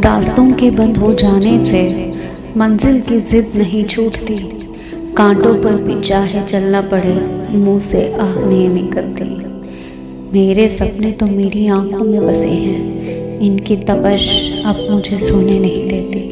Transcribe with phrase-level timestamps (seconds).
[0.00, 2.12] रास्तों के बंद हो जाने से
[2.56, 4.36] मंजिल की जिद नहीं छूटती।
[5.16, 7.14] कांटों पर भी चाहे चलना पड़े,
[7.58, 9.24] मुँह से आह नहीं निकलती।
[10.32, 16.31] मेरे सपने तो मेरी आँखों में बसे हैं। इनकी तपश अब मुझे सोने नहीं देती।